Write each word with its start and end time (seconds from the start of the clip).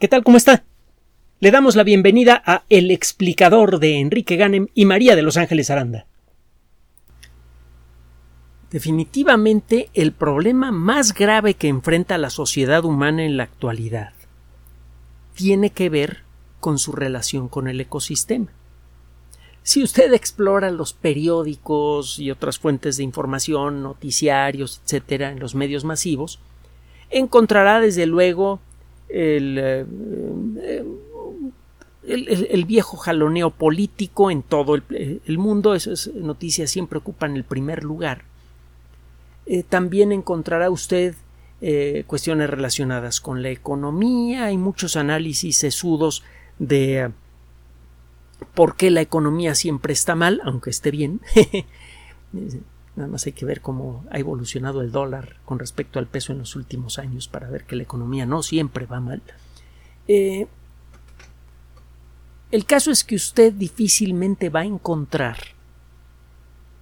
¿Qué 0.00 0.08
tal? 0.08 0.24
¿Cómo 0.24 0.36
está? 0.36 0.64
Le 1.38 1.52
damos 1.52 1.76
la 1.76 1.84
bienvenida 1.84 2.42
a 2.44 2.64
El 2.68 2.90
explicador 2.90 3.78
de 3.78 4.00
Enrique 4.00 4.34
Ganem 4.34 4.66
y 4.74 4.86
María 4.86 5.14
de 5.14 5.22
Los 5.22 5.36
Ángeles 5.36 5.70
Aranda. 5.70 6.06
Definitivamente 8.72 9.90
el 9.94 10.10
problema 10.10 10.72
más 10.72 11.14
grave 11.14 11.54
que 11.54 11.68
enfrenta 11.68 12.18
la 12.18 12.30
sociedad 12.30 12.84
humana 12.84 13.24
en 13.24 13.36
la 13.36 13.44
actualidad 13.44 14.12
tiene 15.34 15.70
que 15.70 15.88
ver 15.88 16.22
con 16.58 16.78
su 16.78 16.90
relación 16.90 17.48
con 17.48 17.68
el 17.68 17.80
ecosistema. 17.80 18.48
Si 19.62 19.80
usted 19.80 20.12
explora 20.12 20.72
los 20.72 20.92
periódicos 20.92 22.18
y 22.18 22.32
otras 22.32 22.58
fuentes 22.58 22.96
de 22.96 23.04
información, 23.04 23.82
noticiarios, 23.84 24.80
etcétera, 24.84 25.30
en 25.30 25.38
los 25.38 25.54
medios 25.54 25.84
masivos, 25.84 26.40
encontrará 27.10 27.78
desde 27.80 28.06
luego 28.06 28.60
eh, 29.08 29.84
el, 32.06 32.48
el, 32.50 32.64
viejo 32.64 32.96
jaloneo 32.96 33.50
político 33.50 34.30
en 34.30 34.42
todo 34.42 34.74
el, 34.74 35.38
mundo, 35.38 35.74
esas 35.74 36.08
noticias 36.08 36.70
siempre 36.70 36.98
ocupan 36.98 37.36
el 37.36 37.44
primer 37.44 37.84
lugar. 37.84 38.24
Eh, 39.46 39.62
también 39.62 40.12
encontrará 40.12 40.70
usted 40.70 41.14
eh, 41.60 42.04
cuestiones 42.06 42.50
relacionadas 42.50 43.20
con 43.20 43.42
la 43.42 43.50
economía 43.50 44.50
y 44.52 44.58
muchos 44.58 44.96
análisis 44.96 45.56
sesudos 45.56 46.22
de 46.58 47.10
por 48.54 48.76
qué 48.76 48.90
la 48.90 49.00
economía 49.00 49.54
siempre 49.54 49.92
está 49.92 50.14
mal, 50.14 50.40
aunque 50.44 50.70
esté 50.70 50.90
bien. 50.90 51.20
Nada 52.96 53.08
más 53.08 53.26
hay 53.26 53.32
que 53.32 53.44
ver 53.44 53.60
cómo 53.60 54.04
ha 54.10 54.18
evolucionado 54.18 54.80
el 54.80 54.92
dólar 54.92 55.36
con 55.44 55.58
respecto 55.58 55.98
al 55.98 56.06
peso 56.06 56.32
en 56.32 56.38
los 56.38 56.54
últimos 56.54 56.98
años 56.98 57.26
para 57.28 57.50
ver 57.50 57.64
que 57.64 57.76
la 57.76 57.82
economía 57.82 58.24
no 58.24 58.42
siempre 58.42 58.86
va 58.86 59.00
mal. 59.00 59.22
Eh, 60.06 60.46
el 62.52 62.66
caso 62.66 62.92
es 62.92 63.02
que 63.02 63.16
usted 63.16 63.52
difícilmente 63.52 64.48
va 64.48 64.60
a 64.60 64.64
encontrar 64.64 65.38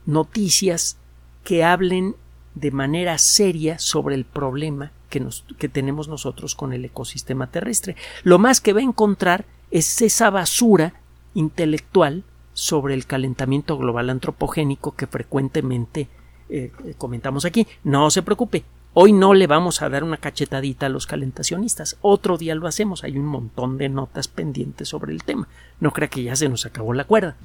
noticias 0.05 0.99
que 1.45 1.65
hablen 1.65 2.15
de 2.55 2.71
manera 2.71 3.17
seria 3.17 3.79
sobre 3.79 4.15
el 4.15 4.27
problema 4.27 4.93
que, 5.09 5.21
nos, 5.21 5.47
que 5.59 5.71
tenemos 5.71 6.09
nosotros 6.09 6.55
con 6.55 6.75
el 6.75 6.85
ecosistema 6.85 7.51
terrestre. 7.51 7.97
Lo 8.23 8.39
más 8.39 8.61
que 8.61 8.75
va 8.75 8.81
a 8.81 8.85
encontrar 8.85 9.47
es 9.71 10.03
esa 10.03 10.29
basura 10.29 10.95
intelectual 11.35 12.25
sobre 12.55 12.95
el 12.95 13.07
calentamiento 13.07 13.79
global 13.79 14.11
antropogénico 14.11 14.95
que 14.95 15.07
frecuentemente 15.07 16.09
eh, 16.49 16.71
comentamos 16.99 17.45
aquí. 17.45 17.67
No 17.85 18.11
se 18.11 18.23
preocupe, 18.23 18.65
hoy 18.95 19.13
no 19.13 19.35
le 19.35 19.47
vamos 19.47 19.83
a 19.83 19.89
dar 19.89 20.05
una 20.05 20.19
cachetadita 20.19 20.87
a 20.87 20.91
los 20.91 21.07
calentacionistas. 21.07 21.97
Otro 22.03 22.37
día 22.39 22.55
lo 22.55 22.67
hacemos. 22.67 23.05
Hay 23.05 23.17
un 23.17 23.27
montón 23.27 23.79
de 23.79 23.89
notas 23.89 24.29
pendientes 24.29 24.89
sobre 24.89 25.13
el 25.13 25.25
tema. 25.25 25.49
No 25.81 25.93
crea 25.93 26.09
que 26.09 26.23
ya 26.23 26.37
se 26.37 26.49
nos 26.49 26.67
acabó 26.67 26.93
la 26.93 27.05
cuerda. 27.05 27.37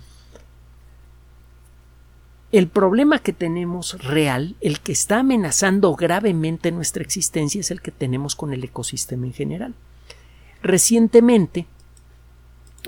El 2.51 2.67
problema 2.69 3.19
que 3.19 3.33
tenemos 3.33 4.01
real, 4.01 4.55
el 4.61 4.79
que 4.79 4.93
está 4.93 5.19
amenazando 5.19 5.93
gravemente 5.95 6.71
nuestra 6.71 7.03
existencia, 7.03 7.59
es 7.59 7.71
el 7.71 7.81
que 7.81 7.91
tenemos 7.91 8.35
con 8.35 8.53
el 8.53 8.63
ecosistema 8.63 9.25
en 9.25 9.33
general. 9.33 9.73
Recientemente, 10.63 11.67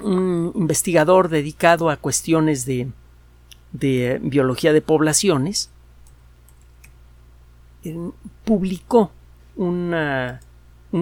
un 0.03 0.51
investigador 0.55 1.29
dedicado 1.29 1.89
a 1.89 1.97
cuestiones 1.97 2.65
de, 2.65 2.91
biología 4.21 4.73
de 4.73 4.81
poblaciones, 4.81 5.69
publicó 8.45 9.11
un 9.55 9.95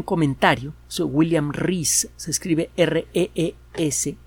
comentario, 0.06 0.73
William 1.00 1.52
Rees, 1.52 2.09
se 2.16 2.31
escribe 2.31 2.70
R-E-E-S, 2.76 4.17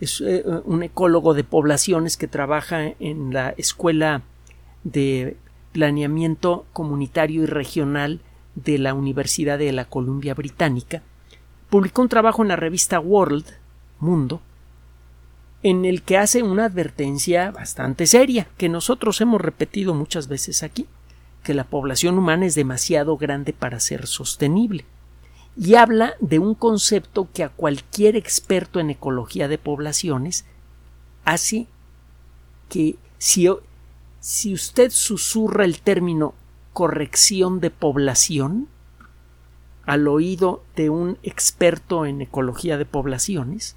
es 0.00 0.20
eh, 0.22 0.44
un 0.64 0.82
ecólogo 0.82 1.34
de 1.34 1.44
poblaciones 1.44 2.16
que 2.16 2.26
trabaja 2.26 2.94
en 2.98 3.34
la 3.34 3.50
Escuela 3.50 4.22
de 4.82 5.36
Planeamiento 5.72 6.64
Comunitario 6.72 7.42
y 7.42 7.46
Regional 7.46 8.20
de 8.54 8.78
la 8.78 8.94
Universidad 8.94 9.58
de 9.58 9.72
la 9.72 9.84
Columbia 9.84 10.34
Británica, 10.34 11.02
publicó 11.68 12.02
un 12.02 12.08
trabajo 12.08 12.42
en 12.42 12.48
la 12.48 12.56
revista 12.56 12.98
World, 12.98 13.44
Mundo, 14.00 14.40
en 15.62 15.84
el 15.84 16.02
que 16.02 16.16
hace 16.16 16.42
una 16.42 16.64
advertencia 16.64 17.50
bastante 17.50 18.06
seria, 18.06 18.48
que 18.56 18.68
nosotros 18.68 19.20
hemos 19.20 19.40
repetido 19.40 19.94
muchas 19.94 20.28
veces 20.28 20.62
aquí, 20.62 20.86
que 21.42 21.54
la 21.54 21.64
población 21.64 22.18
humana 22.18 22.46
es 22.46 22.54
demasiado 22.54 23.16
grande 23.16 23.52
para 23.52 23.80
ser 23.80 24.06
sostenible, 24.06 24.84
y 25.56 25.74
habla 25.74 26.14
de 26.20 26.38
un 26.38 26.54
concepto 26.54 27.28
que 27.32 27.44
a 27.44 27.50
cualquier 27.50 28.16
experto 28.16 28.80
en 28.80 28.90
ecología 28.90 29.48
de 29.48 29.58
poblaciones 29.58 30.44
hace 31.24 31.66
que 32.68 32.96
si, 33.18 33.48
si 34.20 34.54
usted 34.54 34.90
susurra 34.90 35.64
el 35.64 35.80
término 35.80 36.34
corrección 36.72 37.60
de 37.60 37.70
población, 37.70 38.68
al 39.84 40.08
oído 40.08 40.62
de 40.76 40.88
un 40.88 41.18
experto 41.22 42.06
en 42.06 42.20
ecología 42.22 42.78
de 42.78 42.86
poblaciones 42.86 43.76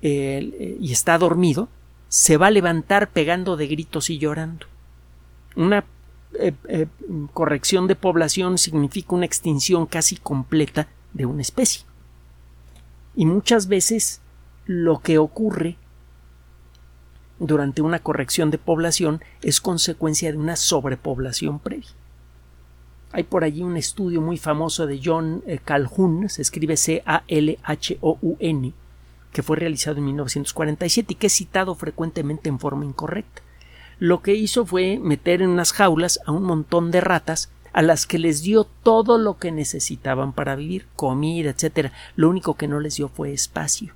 eh, 0.00 0.76
y 0.80 0.92
está 0.92 1.18
dormido, 1.18 1.68
se 2.08 2.36
va 2.36 2.46
a 2.46 2.52
levantar 2.52 3.10
pegando 3.10 3.56
de 3.56 3.66
gritos 3.66 4.10
y 4.10 4.18
llorando. 4.18 4.66
Una 5.56 5.84
eh, 6.34 6.52
eh, 6.68 6.86
corrección 7.32 7.88
de 7.88 7.96
población 7.96 8.58
significa 8.58 9.14
una 9.14 9.26
extinción 9.26 9.86
casi 9.86 10.16
completa 10.16 10.88
de 11.12 11.26
una 11.26 11.42
especie. 11.42 11.82
Y 13.16 13.26
muchas 13.26 13.66
veces 13.66 14.20
lo 14.66 15.00
que 15.00 15.18
ocurre 15.18 15.76
durante 17.40 17.82
una 17.82 17.98
corrección 17.98 18.50
de 18.50 18.58
población 18.58 19.20
es 19.42 19.60
consecuencia 19.60 20.30
de 20.30 20.38
una 20.38 20.54
sobrepoblación 20.56 21.58
previa. 21.58 21.88
Hay 23.10 23.24
por 23.24 23.42
allí 23.42 23.62
un 23.62 23.76
estudio 23.76 24.20
muy 24.20 24.36
famoso 24.38 24.86
de 24.86 25.00
John 25.02 25.42
Calhoun, 25.64 26.28
se 26.28 26.42
escribe 26.42 26.76
C-A-L-H-O-U-N, 26.76 28.74
que 29.32 29.42
fue 29.42 29.56
realizado 29.56 29.98
en 29.98 30.06
1947 30.06 31.12
y 31.12 31.16
que 31.16 31.26
es 31.26 31.32
citado 31.34 31.74
frecuentemente 31.74 32.48
en 32.48 32.58
forma 32.58 32.84
incorrecta. 32.84 33.42
Lo 33.98 34.22
que 34.22 34.34
hizo 34.34 34.64
fue 34.64 34.98
meter 34.98 35.42
en 35.42 35.50
unas 35.50 35.72
jaulas 35.72 36.20
a 36.24 36.32
un 36.32 36.44
montón 36.44 36.90
de 36.90 37.00
ratas 37.00 37.50
a 37.72 37.82
las 37.82 38.06
que 38.06 38.18
les 38.18 38.42
dio 38.42 38.64
todo 38.64 39.18
lo 39.18 39.38
que 39.38 39.52
necesitaban 39.52 40.32
para 40.32 40.56
vivir, 40.56 40.86
comida, 40.96 41.50
etcétera. 41.50 41.92
Lo 42.16 42.28
único 42.28 42.54
que 42.54 42.68
no 42.68 42.80
les 42.80 42.96
dio 42.96 43.08
fue 43.08 43.32
espacio. 43.32 43.92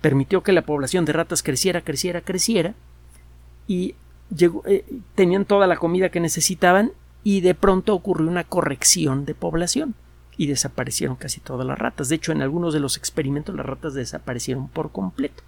Permitió 0.00 0.42
que 0.42 0.52
la 0.52 0.62
población 0.62 1.04
de 1.04 1.12
ratas 1.12 1.42
creciera, 1.42 1.80
creciera, 1.80 2.20
creciera 2.20 2.74
y 3.66 3.94
eh, 4.66 4.84
tenían 5.14 5.44
toda 5.44 5.66
la 5.66 5.76
comida 5.76 6.10
que 6.10 6.20
necesitaban 6.20 6.92
y 7.24 7.40
de 7.40 7.54
pronto 7.54 7.94
ocurrió 7.94 8.28
una 8.28 8.44
corrección 8.44 9.24
de 9.24 9.34
población 9.34 9.94
y 10.38 10.46
desaparecieron 10.46 11.16
casi 11.16 11.40
todas 11.40 11.66
las 11.66 11.78
ratas. 11.78 12.08
De 12.08 12.14
hecho, 12.14 12.32
en 12.32 12.40
algunos 12.40 12.72
de 12.72 12.80
los 12.80 12.96
experimentos 12.96 13.54
las 13.54 13.66
ratas 13.66 13.92
desaparecieron 13.92 14.68
por 14.68 14.92
completo. 14.92 15.42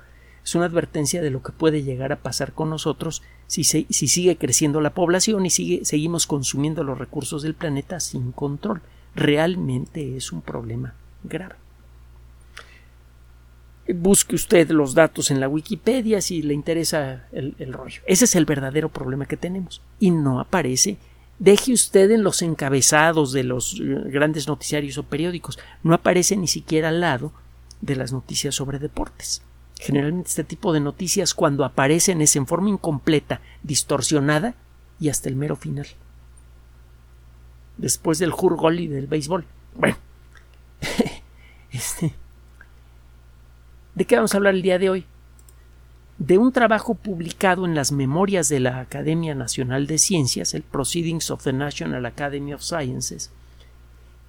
Es 0.44 0.54
una 0.56 0.66
advertencia 0.66 1.22
de 1.22 1.30
lo 1.30 1.42
que 1.42 1.52
puede 1.52 1.82
llegar 1.82 2.12
a 2.12 2.22
pasar 2.22 2.52
con 2.52 2.70
nosotros 2.70 3.22
si, 3.46 3.62
si 3.62 3.84
sigue 3.84 4.36
creciendo 4.36 4.80
la 4.80 4.92
población 4.92 5.46
y 5.46 5.50
sigue, 5.50 5.84
seguimos 5.84 6.26
consumiendo 6.26 6.82
los 6.82 6.98
recursos 6.98 7.42
del 7.42 7.54
planeta 7.54 8.00
sin 8.00 8.32
control. 8.32 8.82
Realmente 9.14 10.16
es 10.16 10.32
un 10.32 10.42
problema 10.42 10.94
grave. 11.22 11.54
Busque 13.94 14.34
usted 14.34 14.70
los 14.70 14.94
datos 14.94 15.30
en 15.30 15.40
la 15.40 15.48
Wikipedia 15.48 16.20
si 16.20 16.42
le 16.42 16.54
interesa 16.54 17.28
el, 17.32 17.54
el 17.58 17.72
rollo. 17.72 18.02
Ese 18.06 18.24
es 18.24 18.34
el 18.34 18.44
verdadero 18.44 18.88
problema 18.88 19.26
que 19.26 19.36
tenemos. 19.36 19.82
Y 19.98 20.10
no 20.10 20.40
aparece 20.40 20.96
Deje 21.40 21.72
usted 21.72 22.10
en 22.10 22.22
los 22.22 22.42
encabezados 22.42 23.32
de 23.32 23.44
los 23.44 23.80
eh, 23.80 24.02
grandes 24.08 24.46
noticiarios 24.46 24.98
o 24.98 25.04
periódicos. 25.04 25.58
No 25.82 25.94
aparece 25.94 26.36
ni 26.36 26.46
siquiera 26.46 26.90
al 26.90 27.00
lado 27.00 27.32
de 27.80 27.96
las 27.96 28.12
noticias 28.12 28.54
sobre 28.54 28.78
deportes. 28.78 29.42
Generalmente 29.78 30.28
este 30.28 30.44
tipo 30.44 30.74
de 30.74 30.80
noticias 30.80 31.32
cuando 31.32 31.64
aparecen 31.64 32.20
es 32.20 32.36
en 32.36 32.46
forma 32.46 32.68
incompleta, 32.68 33.40
distorsionada 33.62 34.54
y 35.00 35.08
hasta 35.08 35.30
el 35.30 35.36
mero 35.36 35.56
final. 35.56 35.86
Después 37.78 38.18
del 38.18 38.32
jurgol 38.32 38.78
y 38.78 38.88
del 38.88 39.06
béisbol. 39.06 39.46
Bueno. 39.76 39.96
este, 41.72 42.12
¿De 43.94 44.04
qué 44.04 44.16
vamos 44.16 44.34
a 44.34 44.36
hablar 44.36 44.54
el 44.54 44.60
día 44.60 44.78
de 44.78 44.90
hoy? 44.90 45.06
De 46.20 46.36
un 46.36 46.52
trabajo 46.52 46.94
publicado 46.94 47.64
en 47.64 47.74
las 47.74 47.92
memorias 47.92 48.50
de 48.50 48.60
la 48.60 48.78
Academia 48.78 49.34
Nacional 49.34 49.86
de 49.86 49.96
Ciencias, 49.96 50.52
el 50.52 50.62
Proceedings 50.62 51.30
of 51.30 51.42
the 51.44 51.52
National 51.54 52.04
Academy 52.04 52.52
of 52.52 52.60
Sciences, 52.60 53.30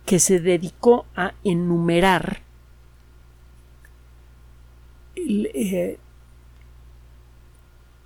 que 0.05 0.19
se 0.19 0.39
dedicó 0.39 1.05
a 1.17 1.33
enumerar 1.43 2.43
eh, 5.17 5.99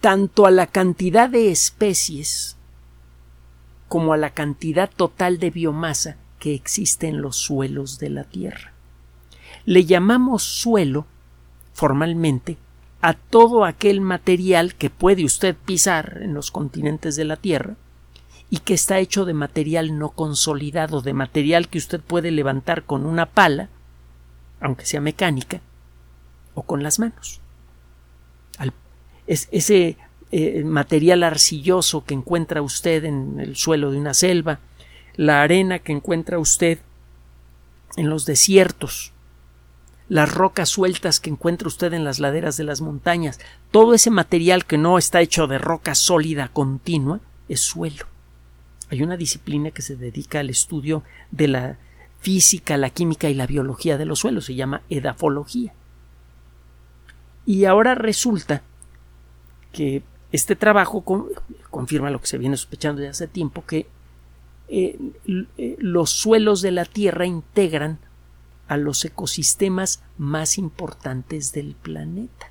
tanto 0.02 0.48
a 0.48 0.52
la 0.52 0.66
cantidad 0.66 1.30
de 1.30 1.52
especies 1.52 2.58
como 3.88 4.14
a 4.14 4.18
la 4.18 4.32
cantidad 4.32 4.90
total 4.90 5.38
de 5.38 5.52
biomasa 5.52 6.18
que 6.40 6.56
existe 6.56 7.08
en 7.08 7.22
los 7.22 7.38
suelos 7.38 8.00
de 8.00 8.10
la 8.10 8.24
Tierra. 8.24 8.74
Le 9.66 9.86
llamamos 9.86 10.42
suelo 10.42 11.06
formalmente 11.74 12.58
a 13.06 13.14
todo 13.14 13.66
aquel 13.66 14.02
material 14.02 14.74
que 14.74 14.90
puede 14.90 15.26
usted 15.26 15.56
pisar 15.56 16.22
en 16.24 16.34
los 16.34 16.50
continentes 16.50 17.16
de 17.16 17.24
la 17.24 17.36
Tierra 17.36 17.76
y 18.50 18.58
que 18.58 18.74
está 18.74 18.98
hecho 18.98 19.26
de 19.26 19.36
material 19.36 20.00
no 20.00 20.10
consolidado, 20.10 21.04
de 21.04 21.14
material 21.14 21.68
que 21.68 21.78
usted 21.78 22.02
puede 22.02 22.32
levantar 22.32 22.82
con 22.82 23.06
una 23.06 23.28
pala, 23.28 23.70
aunque 24.60 24.88
sea 24.88 25.02
mecánica, 25.02 25.62
o 26.56 26.64
con 26.64 26.82
las 26.82 26.98
manos. 26.98 27.42
es, 29.28 29.50
ese 29.52 29.98
eh, 30.32 30.64
material 30.64 31.22
arcilloso 31.22 32.06
que 32.06 32.16
encuentra 32.16 32.64
usted 32.64 33.04
en 33.04 33.40
el 33.40 33.56
suelo 33.56 33.92
de 33.92 34.00
una 34.00 34.16
selva, 34.16 34.58
la 35.16 35.44
arena 35.44 35.78
que 35.78 35.92
encuentra 35.92 36.40
usted 36.40 36.80
en 37.98 38.10
los 38.10 38.26
desiertos, 38.26 39.14
las 40.08 40.34
rocas 40.34 40.70
sueltas 40.70 41.20
que 41.20 41.30
encuentra 41.30 41.68
usted 41.68 41.94
en 41.94 42.04
las 42.04 42.20
laderas 42.20 42.58
de 42.58 42.64
las 42.64 42.82
montañas, 42.82 43.40
todo 43.72 43.94
ese 43.94 44.12
material 44.12 44.66
que 44.66 44.78
no 44.78 44.98
está 44.98 45.22
hecho 45.22 45.48
de 45.48 45.58
roca 45.58 45.96
sólida 45.96 46.50
continua 46.50 47.20
es 47.50 47.62
suelo. 47.62 48.06
Hay 48.92 49.02
una 49.02 49.18
disciplina 49.18 49.72
que 49.72 49.82
se 49.82 49.96
dedica 49.96 50.40
al 50.40 50.50
estudio 50.50 51.04
de 51.32 51.48
la 51.48 51.78
física, 52.20 52.78
la 52.78 52.92
química 52.92 53.30
y 53.30 53.34
la 53.34 53.48
biología 53.48 53.98
de 53.98 54.06
los 54.06 54.20
suelos, 54.20 54.46
se 54.46 54.56
llama 54.56 54.82
edafología. 54.90 55.74
Y 57.46 57.66
ahora 57.66 57.96
resulta 57.96 58.62
que 59.72 60.04
este 60.32 60.56
trabajo 60.56 61.04
confirma 61.70 62.10
lo 62.10 62.20
que 62.20 62.28
se 62.28 62.38
viene 62.38 62.58
sospechando 62.58 63.02
desde 63.02 63.12
hace 63.12 63.28
tiempo, 63.28 63.64
que 63.66 63.88
eh, 64.68 64.98
eh, 65.58 65.76
los 65.80 66.10
suelos 66.10 66.62
de 66.62 66.72
la 66.72 66.86
Tierra 66.86 67.26
integran 67.26 68.00
a 68.68 68.78
los 68.78 69.04
ecosistemas 69.06 70.04
más 70.18 70.58
importantes 70.58 71.54
del 71.54 71.76
planeta. 71.76 72.50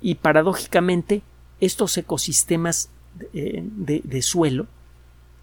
Y 0.00 0.14
paradójicamente, 0.16 1.22
estos 1.60 1.96
ecosistemas 1.98 2.90
de, 3.32 4.00
de, 4.02 4.22
suelo 4.22 4.66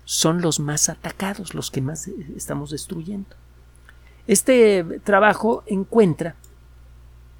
son 0.05 0.41
los 0.41 0.59
más 0.59 0.89
atacados, 0.89 1.53
los 1.53 1.69
que 1.69 1.81
más 1.81 2.07
estamos 2.07 2.71
destruyendo. 2.71 3.35
Este 4.25 4.83
trabajo 5.03 5.63
encuentra 5.67 6.35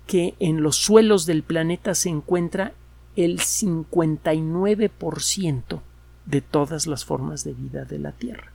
que 0.06 0.36
en 0.40 0.62
los 0.62 0.76
suelos 0.76 1.26
del 1.26 1.42
planeta 1.44 1.96
se 1.96 2.10
encuentra 2.10 2.74
el 3.16 3.40
59% 3.40 5.82
de 6.26 6.42
todas 6.42 6.86
las 6.88 7.04
formas 7.04 7.44
de 7.44 7.54
vida 7.54 7.84
de 7.86 7.98
la 8.00 8.12
Tierra, 8.12 8.52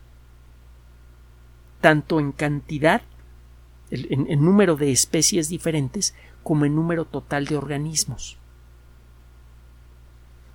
tanto 1.81 2.21
en 2.21 2.31
cantidad 2.33 3.03
en, 3.93 4.45
número 4.45 4.77
de 4.77 4.91
especies 4.91 5.49
diferentes 5.49 6.15
como 6.43 6.65
en 6.65 6.75
número 6.75 7.05
total 7.05 7.47
de 7.47 7.57
organismos. 7.57 8.39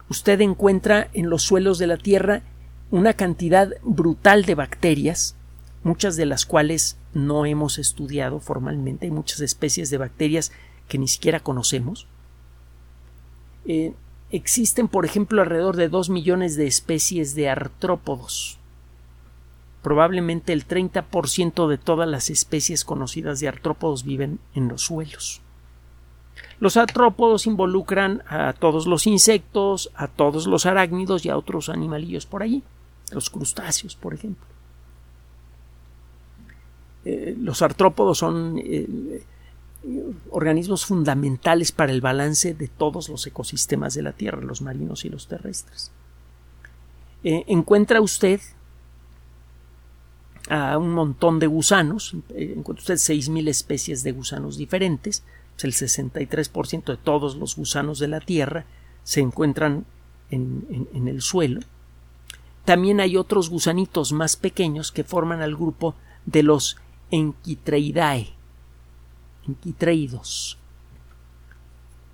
Usted 0.09 0.41
encuentra 0.41 1.09
en 1.13 1.29
los 1.29 1.43
suelos 1.43 1.77
de 1.77 1.87
la 1.87 1.97
Tierra 1.97 2.41
una 2.89 3.13
cantidad 3.13 3.73
brutal 3.83 4.45
de 4.45 4.55
bacterias, 4.55 5.35
muchas 5.83 6.15
de 6.15 6.25
las 6.25 6.45
cuales 6.45 6.97
no 7.13 7.45
hemos 7.45 7.77
estudiado 7.77 8.39
formalmente. 8.39 9.05
Hay 9.05 9.11
muchas 9.11 9.41
especies 9.41 9.89
de 9.89 9.97
bacterias 9.97 10.51
que 10.87 10.97
ni 10.97 11.07
siquiera 11.07 11.41
conocemos. 11.41 12.07
Eh, 13.65 13.93
existen, 14.31 14.87
por 14.87 15.05
ejemplo, 15.05 15.41
alrededor 15.41 15.75
de 15.75 15.89
dos 15.89 16.09
millones 16.09 16.55
de 16.55 16.67
especies 16.67 17.35
de 17.35 17.49
artrópodos 17.49 18.56
probablemente 19.87 20.51
el 20.51 20.67
30% 20.67 21.65
de 21.69 21.77
todas 21.77 22.09
las 22.09 22.29
especies 22.29 22.83
conocidas 22.83 23.39
de 23.39 23.47
artrópodos 23.47 24.03
viven 24.03 24.37
en 24.53 24.67
los 24.67 24.81
suelos. 24.81 25.39
Los 26.59 26.75
artrópodos 26.75 27.47
involucran 27.47 28.21
a 28.27 28.51
todos 28.51 28.85
los 28.85 29.07
insectos, 29.07 29.89
a 29.95 30.09
todos 30.09 30.45
los 30.45 30.65
arácnidos 30.65 31.25
y 31.25 31.29
a 31.29 31.37
otros 31.37 31.69
animalillos 31.69 32.25
por 32.25 32.43
allí, 32.43 32.63
los 33.13 33.29
crustáceos, 33.29 33.95
por 33.95 34.13
ejemplo. 34.13 34.45
Eh, 37.05 37.37
los 37.39 37.61
artrópodos 37.61 38.17
son 38.17 38.59
eh, 38.61 39.23
organismos 40.31 40.85
fundamentales 40.85 41.71
para 41.71 41.93
el 41.93 42.01
balance 42.01 42.53
de 42.53 42.67
todos 42.67 43.07
los 43.07 43.25
ecosistemas 43.25 43.93
de 43.93 44.01
la 44.01 44.11
Tierra, 44.11 44.41
los 44.41 44.61
marinos 44.61 45.05
y 45.05 45.09
los 45.09 45.29
terrestres. 45.29 45.93
Eh, 47.23 47.45
encuentra 47.47 48.01
usted 48.01 48.41
a 50.49 50.77
un 50.77 50.91
montón 50.91 51.39
de 51.39 51.47
gusanos, 51.47 52.15
encuentra 52.29 52.93
usted 52.93 52.95
6.000 52.95 53.47
especies 53.49 54.03
de 54.03 54.11
gusanos 54.11 54.57
diferentes, 54.57 55.23
el 55.65 55.73
63% 55.73 56.85
de 56.85 56.97
todos 56.97 57.35
los 57.35 57.55
gusanos 57.55 57.99
de 57.99 58.07
la 58.07 58.19
Tierra 58.19 58.65
se 59.03 59.21
encuentran 59.21 59.85
en, 60.29 60.87
en, 60.93 61.07
el 61.07 61.21
suelo. 61.21 61.61
También 62.65 62.99
hay 62.99 63.17
otros 63.17 63.49
gusanitos 63.49 64.11
más 64.11 64.35
pequeños 64.35 64.91
que 64.91 65.03
forman 65.03 65.41
al 65.41 65.55
grupo 65.55 65.95
de 66.25 66.43
los 66.43 66.77
Enquitreidae, 67.09 68.33
enquitreidos. 69.47 70.57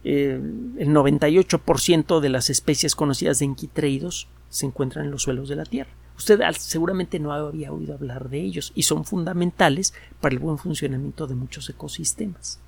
Eh, 0.04 0.40
el 0.78 0.90
98% 0.90 2.20
de 2.20 2.30
las 2.30 2.52
especies 2.52 2.94
conocidas 2.94 3.40
de 3.40 3.46
enquitreidos 3.46 4.28
se 4.50 4.68
encuentran 4.68 5.06
en 5.06 5.12
los 5.12 5.24
suelos 5.24 5.50
de 5.50 5.56
la 5.56 5.66
Tierra. 5.66 5.90
Usted 6.18 6.42
seguramente 6.58 7.20
no 7.20 7.34
había 7.34 7.72
oído 7.72 7.96
hablar 7.96 8.30
de 8.30 8.40
ellos 8.40 8.72
y 8.76 8.84
son 8.84 9.04
fundamentales 9.04 9.94
para 10.22 10.34
el 10.34 10.40
buen 10.40 10.58
funcionamiento 10.58 11.28
de 11.28 11.36
muchos 11.36 11.70
ecosistemas. 11.70 12.60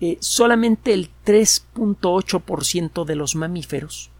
Eh, 0.00 0.18
solamente 0.20 0.92
el 0.92 1.08
3.8% 1.24 3.04
de 3.06 3.16
los 3.16 3.34
mamíferos 3.34 4.10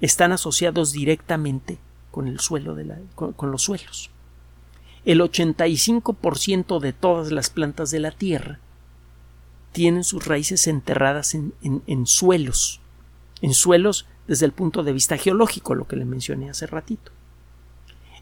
están 0.00 0.32
asociados 0.32 0.92
directamente 0.92 1.78
con 2.10 2.26
el 2.26 2.40
suelo 2.40 2.76
con, 3.14 3.50
los 3.50 3.62
suelos. 3.62 4.10
El 5.04 5.20
85% 5.20 6.80
de 6.80 6.92
todas 6.92 7.32
las 7.32 7.50
plantas 7.50 7.90
de 7.90 8.00
la 8.00 8.12
Tierra 8.12 8.60
tienen 9.72 10.04
sus 10.04 10.26
raíces 10.26 10.66
enterradas 10.66 11.34
en, 11.34 11.52
en 11.62 12.06
suelos, 12.06 12.80
en 13.42 13.52
suelos 13.52 14.06
desde 14.32 14.46
el 14.46 14.52
punto 14.52 14.82
de 14.82 14.94
vista 14.94 15.18
geológico, 15.18 15.74
lo 15.74 15.86
que 15.86 15.94
le 15.94 16.06
mencioné 16.06 16.48
hace 16.48 16.66
ratito. 16.66 17.12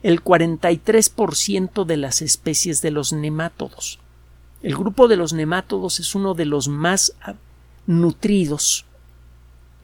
El 0.03 0.25
43% 0.25 1.85
de 1.85 1.97
las 1.97 2.21
especies 2.21 2.83
de 2.83 2.91
los 2.91 3.13
nemátodos. 3.13 4.01
El 4.61 4.75
grupo 4.75 5.07
de 5.07 5.17
los 5.17 5.33
nemátodos 5.33 6.01
es 6.01 6.17
uno 6.17 6.35
de 6.35 6.47
los 6.47 6.67
más 6.67 7.15
nutridos 7.87 8.87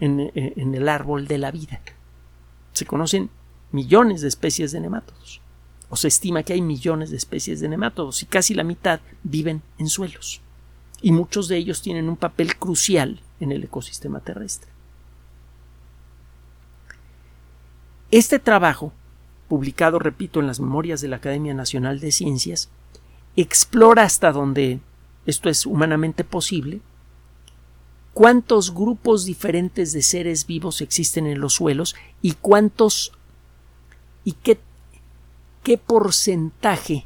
en, 0.00 0.33
en 0.35 0.75
el 0.75 0.88
árbol 0.88 1.28
de 1.28 1.38
la 1.38 1.52
vida. 1.52 1.80
Se 2.73 2.87
conocen 2.87 3.30
millones 3.71 4.21
de 4.21 4.26
especies 4.26 4.73
de 4.73 4.80
nemátodos. 4.80 5.40
O 5.90 5.95
se 5.95 6.09
estima 6.09 6.42
que 6.42 6.54
hay 6.54 6.61
millones 6.61 7.11
de 7.11 7.18
especies 7.18 7.61
de 7.61 7.68
nemátodos 7.68 8.21
y 8.25 8.26
casi 8.26 8.52
la 8.52 8.64
mitad 8.64 8.99
viven 9.23 9.62
en 9.78 9.88
suelos. 9.88 10.40
Y 11.00 11.12
muchos 11.12 11.47
de 11.47 11.56
ellos 11.56 11.83
tienen 11.83 12.09
un 12.09 12.16
papel 12.16 12.56
crucial 12.56 13.21
en 13.38 13.52
el 13.52 13.62
ecosistema 13.62 14.18
terrestre. 14.18 14.75
Este 18.16 18.38
trabajo, 18.38 18.94
publicado, 19.46 19.99
repito, 19.99 20.40
en 20.40 20.46
las 20.46 20.58
memorias 20.58 21.02
de 21.02 21.08
la 21.08 21.16
Academia 21.16 21.52
Nacional 21.52 22.00
de 22.00 22.12
Ciencias, 22.12 22.70
explora 23.37 24.04
hasta 24.04 24.32
donde 24.32 24.80
esto 25.26 25.50
es 25.50 25.66
humanamente 25.66 26.25
posible, 26.25 26.80
cuántos 28.14 28.73
grupos 28.73 29.26
diferentes 29.26 29.92
de 29.92 30.00
seres 30.00 30.46
vivos 30.46 30.80
existen 30.80 31.26
en 31.26 31.40
los 31.40 31.52
suelos 31.52 31.94
y 32.23 32.32
cuántos 32.40 33.12
y 34.25 34.32
qué, 34.32 34.58
qué 35.62 35.76
porcentaje 35.76 37.04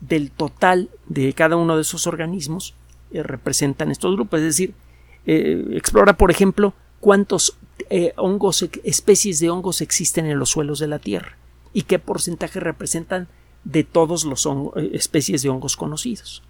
del 0.00 0.30
total 0.30 0.88
de 1.06 1.34
cada 1.34 1.56
uno 1.56 1.76
de 1.76 1.82
esos 1.82 2.06
organismos 2.06 2.74
eh, 3.10 3.22
representan 3.22 3.90
estos 3.90 4.14
grupos. 4.14 4.40
Es 4.40 4.46
decir, 4.46 4.74
eh, 5.26 5.66
explora, 5.72 6.16
por 6.16 6.30
ejemplo, 6.30 6.72
cuántos 6.98 7.58
eh, 7.94 8.14
hongos, 8.16 8.66
especies 8.84 9.38
de 9.38 9.50
hongos 9.50 9.82
existen 9.82 10.24
en 10.24 10.38
los 10.38 10.48
suelos 10.48 10.78
de 10.78 10.88
la 10.88 10.98
Tierra 10.98 11.36
y 11.74 11.82
qué 11.82 11.98
porcentaje 11.98 12.58
representan 12.58 13.28
de 13.64 13.84
todos 13.84 14.24
los 14.24 14.46
eh, 14.46 14.90
especies 14.94 15.42
de 15.42 15.50
hongos 15.50 15.76
conocidos. 15.76 16.42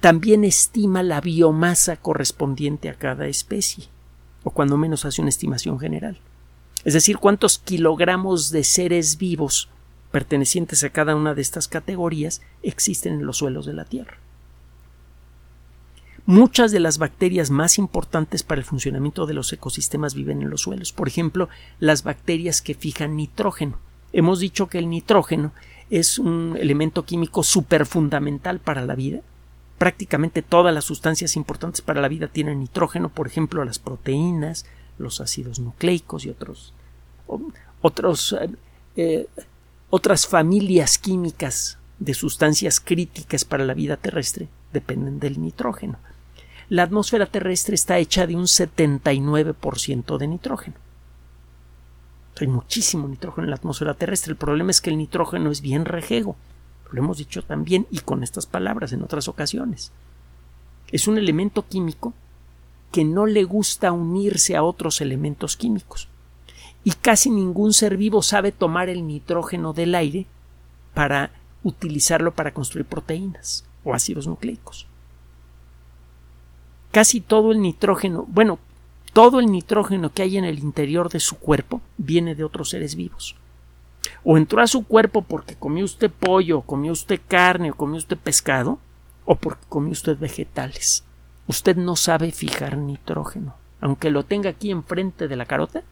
También 0.00 0.44
estima 0.44 1.02
la 1.02 1.22
biomasa 1.22 1.96
correspondiente 1.96 2.90
a 2.90 2.94
cada 2.94 3.26
especie, 3.26 3.84
o 4.44 4.50
cuando 4.50 4.76
menos 4.76 5.06
hace 5.06 5.22
una 5.22 5.30
estimación 5.30 5.80
general. 5.80 6.20
Es 6.84 6.92
decir, 6.92 7.16
cuántos 7.16 7.58
kilogramos 7.58 8.50
de 8.50 8.62
seres 8.62 9.16
vivos 9.16 9.70
pertenecientes 10.10 10.84
a 10.84 10.90
cada 10.90 11.16
una 11.16 11.34
de 11.34 11.40
estas 11.40 11.68
categorías 11.68 12.42
existen 12.62 13.14
en 13.14 13.24
los 13.24 13.38
suelos 13.38 13.64
de 13.64 13.72
la 13.72 13.86
Tierra. 13.86 14.18
Muchas 16.26 16.72
de 16.72 16.80
las 16.80 16.98
bacterias 16.98 17.50
más 17.50 17.78
importantes 17.78 18.42
para 18.42 18.58
el 18.58 18.64
funcionamiento 18.64 19.26
de 19.26 19.34
los 19.34 19.52
ecosistemas 19.52 20.14
viven 20.14 20.42
en 20.42 20.50
los 20.50 20.62
suelos. 20.62 20.92
Por 20.92 21.06
ejemplo, 21.06 21.48
las 21.78 22.02
bacterias 22.02 22.62
que 22.62 22.74
fijan 22.74 23.14
nitrógeno. 23.16 23.78
hemos 24.12 24.40
dicho 24.40 24.66
que 24.66 24.78
el 24.78 24.90
nitrógeno 24.90 25.52
es 25.88 26.18
un 26.18 26.56
elemento 26.58 27.04
químico 27.04 27.44
súper 27.44 27.86
fundamental 27.86 28.58
para 28.58 28.84
la 28.84 28.96
vida. 28.96 29.20
Prácticamente 29.78 30.42
todas 30.42 30.74
las 30.74 30.84
sustancias 30.84 31.36
importantes 31.36 31.80
para 31.80 32.00
la 32.00 32.08
vida 32.08 32.26
tienen 32.26 32.58
nitrógeno, 32.58 33.08
por 33.08 33.28
ejemplo, 33.28 33.64
las 33.64 33.78
proteínas, 33.78 34.66
los 34.98 35.20
ácidos 35.20 35.60
nucleicos 35.60 36.24
y 36.24 36.30
otros, 36.30 36.72
eh, 38.32 38.48
eh, 38.96 39.26
otras 39.90 40.26
familias 40.26 40.98
químicas 40.98 41.78
de 42.00 42.14
sustancias 42.14 42.80
críticas 42.80 43.44
para 43.44 43.64
la 43.64 43.74
vida 43.74 43.96
terrestre 43.96 44.48
dependen 44.72 45.20
del 45.20 45.40
nitrógeno. 45.40 45.98
La 46.68 46.82
atmósfera 46.82 47.26
terrestre 47.26 47.76
está 47.76 47.98
hecha 47.98 48.26
de 48.26 48.34
un 48.34 48.44
79% 48.44 50.18
de 50.18 50.26
nitrógeno. 50.26 50.76
Hay 52.40 52.48
muchísimo 52.48 53.06
nitrógeno 53.06 53.44
en 53.44 53.50
la 53.50 53.56
atmósfera 53.56 53.94
terrestre. 53.94 54.32
El 54.32 54.36
problema 54.36 54.72
es 54.72 54.80
que 54.80 54.90
el 54.90 54.98
nitrógeno 54.98 55.50
es 55.52 55.60
bien 55.60 55.84
rejego. 55.84 56.34
Lo 56.90 57.02
hemos 57.02 57.18
dicho 57.18 57.42
también 57.42 57.86
y 57.90 58.00
con 58.00 58.24
estas 58.24 58.46
palabras 58.46 58.92
en 58.92 59.02
otras 59.02 59.28
ocasiones. 59.28 59.92
Es 60.90 61.06
un 61.06 61.18
elemento 61.18 61.66
químico 61.66 62.14
que 62.90 63.04
no 63.04 63.26
le 63.26 63.44
gusta 63.44 63.92
unirse 63.92 64.56
a 64.56 64.64
otros 64.64 65.00
elementos 65.00 65.56
químicos. 65.56 66.08
Y 66.82 66.92
casi 66.92 67.30
ningún 67.30 67.74
ser 67.74 67.96
vivo 67.96 68.22
sabe 68.22 68.50
tomar 68.50 68.88
el 68.88 69.06
nitrógeno 69.06 69.72
del 69.72 69.94
aire 69.94 70.26
para 70.94 71.30
utilizarlo 71.62 72.34
para 72.34 72.52
construir 72.52 72.86
proteínas 72.86 73.64
o 73.84 73.94
ácidos 73.94 74.26
nucleicos. 74.26 74.86
Casi 76.96 77.20
todo 77.20 77.52
el 77.52 77.60
nitrógeno, 77.60 78.24
bueno, 78.26 78.58
todo 79.12 79.38
el 79.38 79.52
nitrógeno 79.52 80.14
que 80.14 80.22
hay 80.22 80.38
en 80.38 80.46
el 80.46 80.60
interior 80.60 81.10
de 81.10 81.20
su 81.20 81.36
cuerpo 81.36 81.82
viene 81.98 82.34
de 82.34 82.42
otros 82.42 82.70
seres 82.70 82.94
vivos. 82.94 83.36
O 84.24 84.38
entró 84.38 84.62
a 84.62 84.66
su 84.66 84.82
cuerpo 84.82 85.20
porque 85.20 85.56
comió 85.56 85.84
usted 85.84 86.10
pollo, 86.10 86.62
comió 86.62 86.92
usted 86.92 87.20
carne, 87.28 87.70
o 87.70 87.74
comió 87.74 87.98
usted 87.98 88.16
pescado, 88.16 88.78
o 89.26 89.34
porque 89.34 89.66
comió 89.68 89.92
usted 89.92 90.16
vegetales. 90.18 91.04
Usted 91.46 91.76
no 91.76 91.96
sabe 91.96 92.32
fijar 92.32 92.78
nitrógeno. 92.78 93.54
Aunque 93.82 94.08
lo 94.08 94.24
tenga 94.24 94.48
aquí 94.48 94.70
enfrente 94.70 95.28
de 95.28 95.36
la 95.36 95.44
carota 95.44 95.82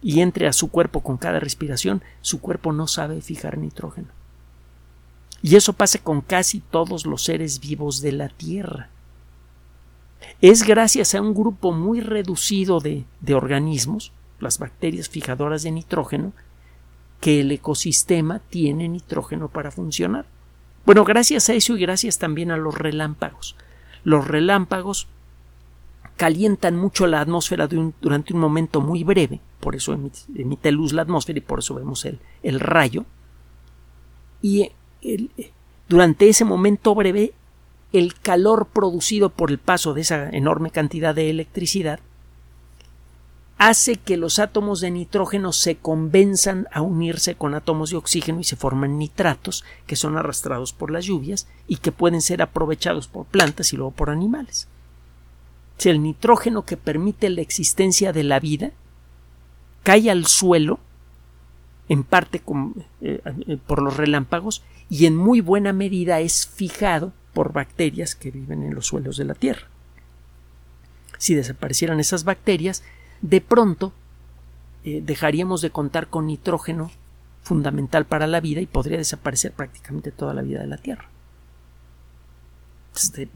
y 0.00 0.22
entre 0.22 0.46
a 0.46 0.54
su 0.54 0.70
cuerpo 0.70 1.02
con 1.02 1.18
cada 1.18 1.38
respiración, 1.38 2.02
su 2.22 2.40
cuerpo 2.40 2.72
no 2.72 2.86
sabe 2.86 3.20
fijar 3.20 3.58
nitrógeno. 3.58 4.08
Y 5.42 5.56
eso 5.56 5.74
pasa 5.74 5.98
con 5.98 6.22
casi 6.22 6.60
todos 6.60 7.04
los 7.04 7.24
seres 7.24 7.60
vivos 7.60 8.00
de 8.00 8.12
la 8.12 8.30
Tierra. 8.30 8.88
Es 10.40 10.62
gracias 10.62 11.14
a 11.14 11.20
un 11.20 11.34
grupo 11.34 11.72
muy 11.72 12.00
reducido 12.00 12.80
de, 12.80 13.04
organismos, 13.34 14.12
las 14.38 14.58
bacterias 14.58 15.08
fijadoras 15.08 15.62
de 15.62 15.70
nitrógeno, 15.70 16.32
que 17.20 17.40
el 17.40 17.52
ecosistema 17.52 18.38
tiene 18.38 18.88
nitrógeno 18.88 19.48
para 19.48 19.70
funcionar. 19.70 20.24
Bueno, 20.86 21.04
gracias 21.04 21.50
a 21.50 21.54
eso 21.54 21.76
y 21.76 21.80
gracias 21.80 22.18
también 22.18 22.50
a 22.50 22.56
los 22.56 22.74
relámpagos. 22.74 23.56
Los 24.02 24.26
relámpagos 24.26 25.08
calientan 26.16 26.76
mucho 26.76 27.06
la 27.06 27.20
atmósfera 27.20 27.66
durante 27.66 28.32
un 28.32 28.40
momento 28.40 28.80
muy 28.80 29.04
breve, 29.04 29.40
por 29.60 29.76
eso 29.76 29.92
emite, 29.92 30.72
luz 30.72 30.92
la 30.94 31.02
atmósfera 31.02 31.38
y 31.38 31.42
por 31.42 31.58
eso 31.58 31.74
vemos 31.74 32.04
el, 32.06 32.18
el 32.42 32.60
rayo. 32.60 33.04
Y 34.40 34.72
durante 35.88 36.28
ese 36.28 36.46
momento 36.46 36.94
breve 36.94 37.34
el 37.92 38.14
calor 38.14 38.68
producido 38.72 39.30
por 39.30 39.50
el 39.50 39.58
paso 39.58 39.94
de 39.94 40.02
esa 40.02 40.30
enorme 40.30 40.70
cantidad 40.70 41.14
de 41.14 41.30
electricidad 41.30 42.00
hace 43.60 43.96
que 43.96 44.16
los 44.16 44.38
átomos 44.38 44.80
de 44.80 44.90
nitrógeno 44.90 45.52
se 45.52 45.76
convenzan 45.76 46.66
a 46.72 46.80
unirse 46.80 47.34
con 47.34 47.54
átomos 47.54 47.90
de 47.90 47.98
oxígeno 47.98 48.40
y 48.40 48.44
se 48.44 48.56
forman 48.56 48.98
nitratos 48.98 49.64
que 49.86 49.96
son 49.96 50.16
arrastrados 50.16 50.72
por 50.72 50.90
las 50.90 51.04
lluvias 51.04 51.46
y 51.68 51.76
que 51.76 51.92
pueden 51.92 52.22
ser 52.22 52.40
aprovechados 52.40 53.06
por 53.06 53.26
plantas 53.26 53.74
y 53.74 53.76
luego 53.76 53.90
por 53.90 54.08
animales. 54.08 54.66
Si 55.76 55.90
el 55.90 56.02
nitrógeno 56.02 56.64
que 56.64 56.78
permite 56.78 57.28
la 57.28 57.42
existencia 57.42 58.14
de 58.14 58.24
la 58.24 58.40
vida 58.40 58.70
cae 59.82 60.10
al 60.10 60.24
suelo, 60.24 60.78
en 61.90 62.02
parte 62.02 62.42
eh, 63.02 63.20
eh, 63.46 63.58
por 63.66 63.82
los 63.82 63.94
relámpagos, 63.98 64.62
y 64.88 65.04
en 65.04 65.16
muy 65.16 65.42
buena 65.42 65.74
medida 65.74 66.20
es 66.20 66.46
fijado 66.46 67.12
por 67.32 67.52
bacterias 67.52 68.14
que 68.14 68.30
viven 68.30 68.62
en 68.62 68.74
los 68.74 68.86
suelos 68.86 69.16
de 69.16 69.24
la 69.24 69.34
Tierra. 69.34 69.68
Si 71.18 71.34
desaparecieran 71.34 72.00
esas 72.00 72.24
bacterias, 72.24 72.82
de 73.20 73.40
pronto 73.40 73.92
eh, 74.84 75.02
dejaríamos 75.04 75.60
de 75.60 75.70
contar 75.70 76.08
con 76.08 76.26
nitrógeno 76.26 76.90
fundamental 77.42 78.06
para 78.06 78.26
la 78.26 78.40
vida 78.40 78.60
y 78.60 78.66
podría 78.66 78.98
desaparecer 78.98 79.52
prácticamente 79.52 80.10
toda 80.10 80.34
la 80.34 80.42
vida 80.42 80.60
de 80.60 80.66
la 80.66 80.76
Tierra. 80.76 81.08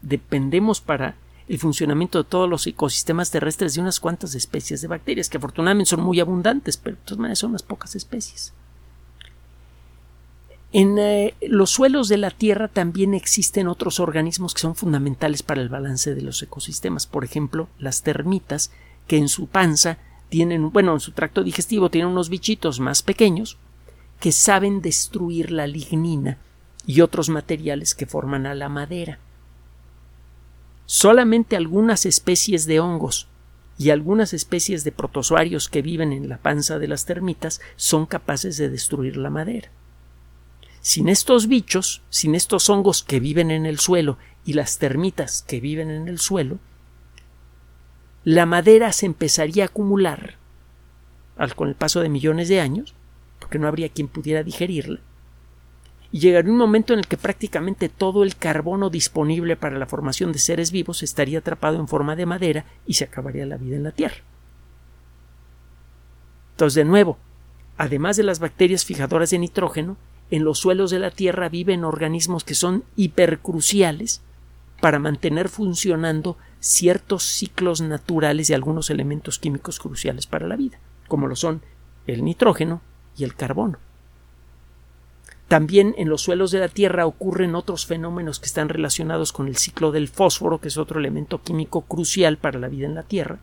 dependemos 0.01 0.81
para 0.81 1.15
el 1.47 1.59
funcionamiento 1.59 2.23
de 2.23 2.29
todos 2.29 2.49
los 2.49 2.65
ecosistemas 2.65 3.29
terrestres 3.29 3.75
de 3.75 3.81
unas 3.81 3.99
cuantas 3.99 4.33
especies 4.35 4.81
de 4.81 4.87
bacterias, 4.87 5.29
que 5.29 5.37
afortunadamente 5.37 5.89
son 5.89 6.01
muy 6.01 6.19
abundantes, 6.19 6.77
pero 6.77 6.95
de 6.95 7.01
todas 7.03 7.19
maneras 7.19 7.39
son 7.39 7.51
unas 7.51 7.63
pocas 7.63 7.95
especies. 7.95 8.53
En 10.77 10.99
eh, 10.99 11.35
los 11.39 11.69
suelos 11.69 12.09
de 12.09 12.17
la 12.17 12.31
Tierra 12.31 12.67
también 12.67 13.13
existen 13.13 13.69
otros 13.69 14.01
organismos 14.01 14.53
que 14.53 14.59
son 14.59 14.75
fundamentales 14.75 15.41
para 15.41 15.61
el 15.61 15.69
balance 15.69 16.13
de 16.13 16.21
los 16.21 16.43
ecosistemas. 16.43 17.07
Por 17.07 17.23
ejemplo, 17.23 17.69
las 17.79 18.03
termitas, 18.03 18.71
que 19.07 19.15
en 19.15 19.29
su 19.29 19.47
panza 19.47 19.99
tienen, 20.27 20.73
bueno, 20.73 20.91
en 20.91 20.99
su 20.99 21.13
tracto 21.13 21.45
digestivo 21.45 21.89
tienen 21.89 22.11
unos 22.11 22.27
bichitos 22.27 22.81
más 22.81 23.03
pequeños 23.03 23.57
que 24.19 24.33
saben 24.33 24.81
destruir 24.81 25.49
la 25.49 25.65
lignina 25.65 26.39
y 26.85 26.99
otros 26.99 27.29
materiales 27.29 27.95
que 27.95 28.05
forman 28.05 28.45
a 28.45 28.53
la 28.53 28.67
madera. 28.67 29.19
Solamente 30.87 31.55
algunas 31.55 32.05
especies 32.05 32.65
de 32.65 32.81
hongos 32.81 33.29
y 33.77 33.91
algunas 33.91 34.33
especies 34.33 34.83
de 34.83 34.91
protozoarios 34.91 35.69
que 35.69 35.81
viven 35.81 36.11
en 36.11 36.27
la 36.27 36.37
panza 36.37 36.79
de 36.79 36.89
las 36.89 37.05
termitas 37.05 37.61
son 37.77 38.05
capaces 38.05 38.57
de 38.57 38.69
destruir 38.69 39.15
la 39.15 39.29
madera. 39.29 39.71
Sin 40.85 41.09
estos 41.09 41.47
bichos, 41.47 42.03
sin 42.11 42.35
estos 42.35 42.69
hongos 42.69 43.01
que 43.01 43.19
viven 43.19 43.49
en 43.49 43.65
el 43.65 43.79
suelo 43.79 44.19
y 44.45 44.53
las 44.53 44.77
termitas 44.77 45.41
que 45.41 45.59
viven 45.59 45.89
en 45.89 46.07
el 46.07 46.19
suelo, 46.19 46.59
la 48.23 48.45
madera 48.45 48.91
se 48.91 49.07
empezaría 49.07 49.63
a 49.63 49.65
acumular 49.65 50.35
al, 51.37 51.55
con 51.55 51.69
el 51.69 51.73
paso 51.73 52.01
de 52.01 52.09
millones 52.09 52.49
de 52.49 52.59
años, 52.59 52.93
porque 53.39 53.57
no 53.57 53.67
habría 53.67 53.89
quien 53.89 54.07
pudiera 54.07 54.43
digerirla, 54.43 54.99
y 56.11 56.19
llegaría 56.19 56.51
un 56.51 56.59
momento 56.59 56.93
en 56.93 56.99
el 56.99 57.07
que 57.07 57.17
prácticamente 57.17 57.89
todo 57.89 58.21
el 58.21 58.35
carbono 58.35 58.91
disponible 58.91 59.55
para 59.55 59.79
la 59.79 59.87
formación 59.87 60.31
de 60.33 60.37
seres 60.37 60.69
vivos 60.69 61.01
estaría 61.01 61.39
atrapado 61.39 61.79
en 61.79 61.87
forma 61.87 62.15
de 62.15 62.27
madera 62.27 62.65
y 62.85 62.93
se 62.93 63.05
acabaría 63.05 63.47
la 63.47 63.57
vida 63.57 63.75
en 63.75 63.83
la 63.85 63.91
Tierra. 63.91 64.17
Entonces, 66.51 66.75
de 66.75 66.85
nuevo, 66.85 67.17
además 67.75 68.17
de 68.17 68.23
las 68.23 68.37
bacterias 68.37 68.85
fijadoras 68.85 69.31
de 69.31 69.39
nitrógeno, 69.39 69.97
en 70.31 70.43
los 70.43 70.59
suelos 70.59 70.91
de 70.91 70.99
la 70.99 71.11
Tierra 71.11 71.49
viven 71.49 71.83
organismos 71.83 72.43
que 72.43 72.55
son 72.55 72.83
hipercruciales 72.95 74.21
para 74.81 74.99
mantener 74.99 75.49
funcionando 75.49 76.37
ciertos 76.59 77.23
ciclos 77.23 77.81
naturales 77.81 78.47
de 78.47 78.55
algunos 78.55 78.89
elementos 78.89 79.39
químicos 79.39 79.79
cruciales 79.79 80.25
para 80.25 80.47
la 80.47 80.55
vida, 80.55 80.79
como 81.07 81.27
lo 81.27 81.35
son 81.35 81.61
el 82.07 82.23
nitrógeno 82.23 82.81
y 83.17 83.23
el 83.23 83.35
carbono. 83.35 83.77
También 85.47 85.93
en 85.99 86.09
los 86.09 86.21
suelos 86.21 86.49
de 86.49 86.59
la 86.59 86.69
Tierra 86.69 87.05
ocurren 87.05 87.53
otros 87.53 87.85
fenómenos 87.85 88.39
que 88.39 88.47
están 88.47 88.67
relacionados 88.67 89.31
con 89.31 89.47
el 89.47 89.57
ciclo 89.57 89.91
del 89.91 90.07
fósforo, 90.07 90.59
que 90.59 90.69
es 90.69 90.77
otro 90.77 90.99
elemento 90.99 91.41
químico 91.43 91.81
crucial 91.81 92.37
para 92.37 92.59
la 92.59 92.67
vida 92.67 92.87
en 92.87 92.95
la 92.95 93.03
Tierra, 93.03 93.37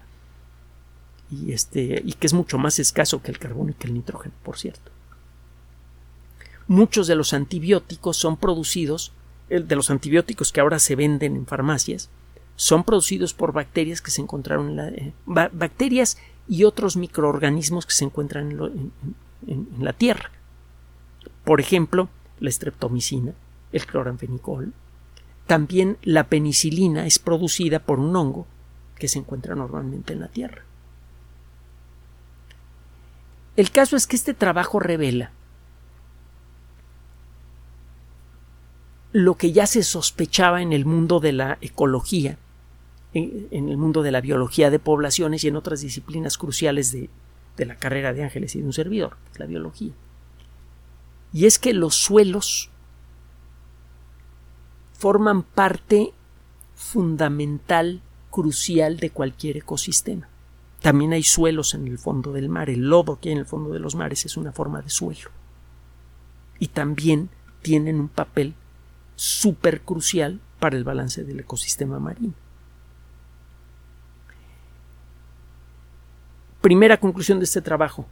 y, 1.31 1.53
este, 1.53 2.03
y 2.05 2.13
que 2.15 2.27
es 2.27 2.35
mucho 2.35 2.59
más 2.59 2.81
escaso 2.81 3.23
que 3.23 3.31
el 3.31 3.39
carbono 3.39 3.71
y 3.71 3.75
que 3.75 3.87
el 3.87 3.95
nitrógeno, 3.95 4.35
por 4.43 4.59
cierto 4.59 4.92
muchos 6.67 7.07
de 7.07 7.15
los 7.15 7.33
antibióticos 7.33 8.17
son 8.17 8.37
producidos, 8.37 9.13
de 9.49 9.77
los 9.77 9.91
antibióticos 9.91 10.53
que 10.53 10.61
ahora 10.61 10.79
se 10.79 10.97
venden 10.97 11.37
en 11.37 11.47
farmacias, 11.47 12.11
son 12.57 12.85
producidos 12.85 13.35
por 13.35 13.53
bacterias 13.53 14.01
que 14.01 14.11
se 14.11 14.21
encontraron 14.21 14.71
en 14.71 14.77
la, 14.77 14.89
eh, 14.89 15.13
bacterias 15.27 16.19
y 16.49 16.65
otros 16.65 16.97
microorganismos 16.97 17.87
que 17.87 17.95
se 17.95 18.05
encuentran 18.05 18.51
en, 19.47 19.69
la 19.81 19.93
tierra. 19.93 20.31
Por 21.45 21.61
ejemplo, 21.61 22.09
la 22.39 22.51
streptomicina, 22.51 23.33
el 23.73 23.87
cloranfenicol. 23.87 24.73
También 25.47 25.99
la 26.03 26.29
penicilina 26.29 27.07
es 27.07 27.19
producida 27.19 27.81
por 27.81 27.99
un 27.99 28.15
hongo 28.15 28.47
que 28.97 29.09
se 29.09 29.19
encuentra 29.19 29.55
normalmente 29.55 30.13
en 30.13 30.21
la 30.21 30.29
tierra. 30.29 30.63
El 33.57 33.71
caso 33.71 33.97
es 33.97 34.07
que 34.07 34.17
este 34.17 34.35
trabajo 34.35 34.79
revela 34.79 35.33
lo 39.13 39.37
que 39.37 39.53
ya 39.53 39.67
se 39.67 39.83
sospechaba 39.83 40.63
en 40.63 40.73
el 40.73 40.87
mundo 40.87 41.21
de 41.21 41.33
la 41.33 41.59
ecología, 41.61 42.39
en, 43.13 43.69
el 43.69 43.77
mundo 43.77 44.03
de 44.03 44.11
la 44.11 44.23
biología 44.23 44.71
de 44.71 44.79
poblaciones 44.79 45.45
y 45.45 45.49
en 45.49 45.57
otras 45.57 45.83
disciplinas 45.83 46.39
cruciales 46.39 46.93
de, 46.93 47.11
la 47.59 47.77
carrera 47.77 48.15
de 48.15 48.25
ángeles 48.25 48.57
y 48.57 48.61
de 48.61 48.67
un 48.67 48.73
servidor, 48.73 49.19
la 49.37 49.47
biología. 49.47 49.93
Y 51.35 51.45
es 51.45 51.59
que 51.59 51.75
los 51.75 51.95
suelos 51.95 52.71
forman 54.95 55.43
parte 55.43 56.13
fundamental, 56.75 58.01
crucial 58.31 58.97
de 58.97 59.11
cualquier 59.11 59.59
ecosistema. 59.59 60.29
También 60.81 61.13
hay 61.13 61.23
suelos 61.23 61.75
en 61.75 61.87
el 61.87 61.99
fondo 61.99 62.33
del 62.33 62.49
mar. 62.49 62.71
El 62.71 62.89
lodo 62.89 63.21
que 63.21 63.29
hay 63.29 63.35
en 63.35 63.41
el 63.41 63.47
fondo 63.47 63.71
de 63.71 63.79
los 63.79 63.95
mares 63.95 64.25
es 64.25 64.37
una 64.37 64.53
forma 64.53 64.81
de 64.81 64.89
suelo. 64.89 65.31
Y 66.59 66.69
también 66.69 67.29
tienen 67.61 68.01
un 68.01 68.09
papel 68.09 68.55
súper 69.23 69.83
crucial 69.83 70.41
para 70.59 70.77
el 70.77 70.83
balance 70.83 71.23
del 71.23 71.39
ecosistema 71.39 72.01
marino. 72.01 72.35
Primera 76.61 76.99
conclusión 76.99 77.39
de 77.39 77.45
este 77.45 77.63
trabajo. 77.63 78.09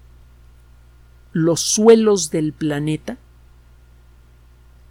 Los 1.33 1.63
suelos 1.63 2.31
del 2.31 2.53
planeta 2.53 3.19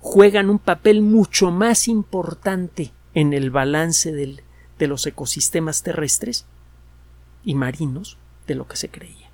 juegan 0.01 0.49
un 0.49 0.59
papel 0.59 1.01
mucho 1.01 1.51
más 1.51 1.87
importante 1.87 2.91
en 3.13 3.31
el 3.31 3.49
balance 3.49 4.11
de 4.11 4.87
los 4.87 5.07
ecosistemas 5.07 5.83
terrestres 5.83 6.45
y 7.45 7.55
marinos 7.55 8.17
de 8.45 8.55
lo 8.55 8.67
que 8.67 8.75
se 8.75 8.89
creía. 8.89 9.29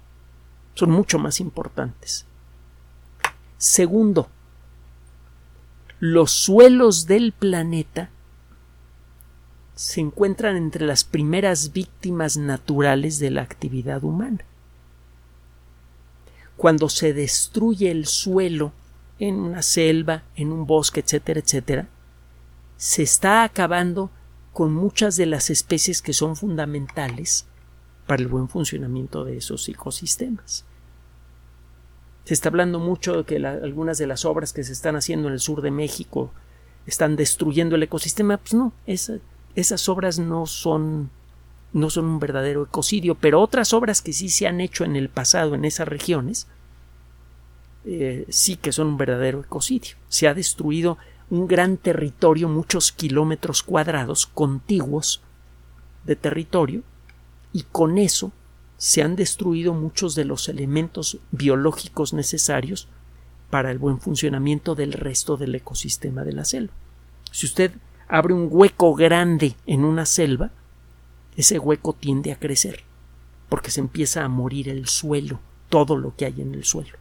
Son 0.75 0.92
mucho 0.92 1.18
más 1.18 1.39
importantes. 1.39 2.27
Segundo, 3.58 4.30
los 6.00 6.32
suelos 6.32 7.06
del 7.06 7.32
planeta 7.32 8.10
se 9.75 10.02
encuentran 10.02 10.56
entre 10.56 10.86
las 10.86 11.04
primeras 11.04 11.74
víctimas 11.74 12.38
naturales 12.38 13.20
de 13.20 13.30
la 13.32 13.42
actividad 13.42 14.04
humana. 14.04 14.46
Cuando 16.58 16.88
se 16.88 17.14
destruye 17.14 17.92
el 17.92 18.06
suelo 18.06 18.72
en 19.20 19.36
una 19.36 19.62
selva, 19.62 20.24
en 20.36 20.52
un 20.52 20.66
bosque, 20.66 21.02
etcétera, 21.02 21.42
etcétera, 21.42 21.88
se 22.78 23.04
está 23.04 23.44
acabando 23.44 24.10
con 24.54 24.74
muchas 24.74 25.18
de 25.18 25.25
las 25.25 25.50
especies 25.50 26.02
que 26.02 26.14
son 26.14 26.36
fundamentales 26.36 27.46
para 28.08 28.22
el 28.22 28.28
buen 28.28 28.48
funcionamiento 28.48 29.25
de 29.25 29.38
esos 29.38 29.68
ecosistemas. 29.68 30.66
Se 32.25 32.34
está 32.34 32.50
hablando 32.50 32.79
mucho 32.79 33.17
de 33.17 33.24
que 33.24 33.46
algunas 33.46 33.98
de 33.98 34.08
las 34.08 34.25
obras 34.25 34.51
que 34.51 34.63
se 34.63 34.74
están 34.74 34.96
haciendo 34.96 35.27
en 35.27 35.36
el 35.36 35.39
sur 35.39 35.62
de 35.62 35.72
México 35.72 36.32
están 36.86 37.15
destruyendo 37.15 37.75
el 37.75 37.84
ecosistema. 37.84 38.38
Pues 38.38 38.53
no, 38.53 38.74
esa, 38.86 39.17
esas 39.55 39.88
obras 39.88 40.20
no 40.20 40.46
son 40.46 41.10
no 41.72 41.89
son 41.89 42.05
un 42.05 42.20
verdadero 42.20 42.63
ecocidio, 42.63 43.15
pero 43.15 43.41
otras 43.41 43.74
obras 43.74 44.01
que 44.01 44.13
sí 44.13 44.29
se 44.29 44.48
han 44.48 44.62
hecho 44.62 44.86
en 44.86 44.96
el 44.96 45.10
pasado 45.10 45.55
en 45.55 45.65
esas 45.65 45.88
regiones 45.88 46.48
eh, 47.88 48.25
sí 48.29 48.55
que 48.55 48.72
son 48.72 48.88
un 48.88 48.98
verdadero 48.98 49.41
ecocidio. 49.41 49.96
Se 50.08 50.27
ha 50.27 50.34
destruido 50.34 50.98
un 51.29 51.48
gran 51.48 51.77
territorio, 51.77 52.50
muchos 52.50 52.91
kilómetros 52.91 53.62
cuadrados 53.62 54.25
contiguos 54.25 55.22
de 56.05 56.15
territorio, 56.15 56.82
y 57.53 57.63
con 57.63 57.98
eso 57.98 58.32
se 58.77 59.01
han 59.01 59.15
destruido 59.15 59.74
muchos 59.74 60.15
de 60.15 60.25
los 60.25 60.50
elementos 60.50 61.20
biológicos 61.32 62.13
necesarios 62.13 62.88
para 63.50 63.72
el 63.72 63.77
buen 63.77 64.00
funcionamiento 64.00 64.75
del 64.75 64.94
resto 64.94 65.38
del 65.38 65.55
ecosistema 65.55 66.24
de 66.24 66.34
la 66.34 66.46
selva. 66.46 66.74
Si 67.32 67.46
usted 67.46 67.72
abre 68.08 68.34
un 68.34 68.48
hueco 68.51 68.94
grande 68.96 69.55
en 69.65 69.84
una 69.84 70.05
selva, 70.05 70.51
ese 71.38 71.60
hueco 71.60 71.94
tiende 71.94 72.32
a 72.32 72.39
crecer, 72.39 72.84
porque 73.50 73.72
se 73.72 73.79
empieza 73.79 74.24
a 74.24 74.29
morir 74.29 74.70
el 74.70 74.88
suelo, 74.88 75.39
todo 75.70 75.98
lo 75.98 76.15
que 76.15 76.25
hay 76.25 76.41
en 76.41 76.53
el 76.53 76.63
suelo. 76.63 76.98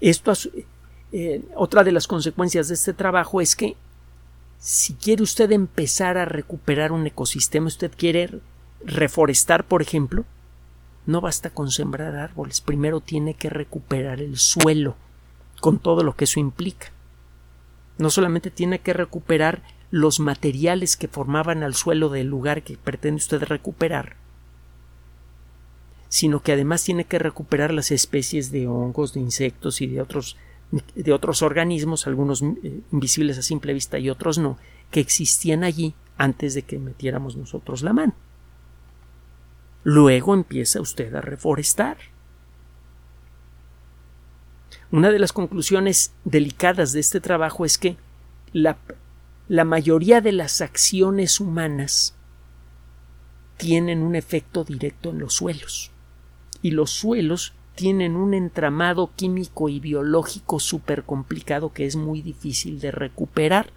Esto, 0.00 0.32
eh, 1.12 1.42
otra 1.54 1.84
de 1.84 1.92
las 1.92 2.06
consecuencias 2.08 2.68
de 2.68 2.74
este 2.74 2.92
trabajo 2.92 3.40
es 3.40 3.54
que 3.54 3.76
si 4.58 4.94
quiere 4.94 5.22
usted 5.22 5.50
empezar 5.50 6.18
a 6.18 6.24
recuperar 6.24 6.92
un 6.92 7.06
ecosistema, 7.06 7.66
usted 7.66 7.92
quiere 7.96 8.40
reforestar, 8.84 9.64
por 9.64 9.82
ejemplo, 9.82 10.24
no 11.06 11.20
basta 11.20 11.50
con 11.50 11.70
sembrar 11.70 12.14
árboles, 12.16 12.60
primero 12.60 13.00
tiene 13.00 13.34
que 13.34 13.50
recuperar 13.50 14.20
el 14.20 14.38
suelo, 14.38 14.96
con 15.60 15.78
todo 15.78 16.02
lo 16.04 16.14
que 16.14 16.24
eso 16.24 16.40
implica 16.40 16.92
no 17.98 18.10
solamente 18.10 18.50
tiene 18.50 18.80
que 18.80 18.92
recuperar 18.92 19.62
los 19.90 20.20
materiales 20.20 20.96
que 20.96 21.08
formaban 21.08 21.62
al 21.62 21.74
suelo 21.74 22.08
del 22.08 22.26
lugar 22.26 22.62
que 22.62 22.76
pretende 22.76 23.18
usted 23.18 23.42
recuperar, 23.42 24.16
sino 26.08 26.40
que 26.40 26.52
además 26.52 26.82
tiene 26.82 27.04
que 27.04 27.18
recuperar 27.18 27.72
las 27.72 27.90
especies 27.90 28.50
de 28.50 28.66
hongos, 28.66 29.12
de 29.12 29.20
insectos 29.20 29.80
y 29.80 29.86
de 29.86 30.00
otros 30.00 30.36
de 30.94 31.12
otros 31.12 31.42
organismos, 31.42 32.06
algunos 32.06 32.40
eh, 32.40 32.80
invisibles 32.92 33.36
a 33.36 33.42
simple 33.42 33.74
vista 33.74 33.98
y 33.98 34.08
otros 34.08 34.38
no, 34.38 34.56
que 34.90 35.00
existían 35.00 35.64
allí 35.64 35.94
antes 36.16 36.54
de 36.54 36.62
que 36.62 36.78
metiéramos 36.78 37.36
nosotros 37.36 37.82
la 37.82 37.92
mano. 37.92 38.14
Luego 39.84 40.34
empieza 40.34 40.80
usted 40.80 41.14
a 41.14 41.20
reforestar. 41.20 41.96
Una 44.90 45.10
de 45.10 45.18
las 45.18 45.32
conclusiones 45.32 46.12
delicadas 46.24 46.92
de 46.92 47.00
este 47.00 47.20
trabajo 47.20 47.64
es 47.64 47.78
que 47.78 47.96
la, 48.52 48.76
la 49.48 49.64
mayoría 49.64 50.20
de 50.20 50.32
las 50.32 50.60
acciones 50.60 51.40
humanas 51.40 52.14
tienen 53.56 54.02
un 54.02 54.14
efecto 54.14 54.64
directo 54.64 55.10
en 55.10 55.18
los 55.18 55.34
suelos 55.34 55.90
y 56.62 56.72
los 56.72 56.90
suelos 56.90 57.54
tienen 57.74 58.16
un 58.16 58.34
entramado 58.34 59.10
químico 59.16 59.68
y 59.68 59.80
biológico 59.80 60.60
súper 60.60 61.04
complicado 61.04 61.72
que 61.72 61.86
es 61.86 61.96
muy 61.96 62.20
difícil 62.22 62.80
de 62.80 62.90
recuperar. 62.90 63.70